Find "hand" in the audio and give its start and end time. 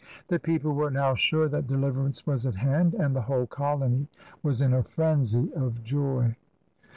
2.55-2.95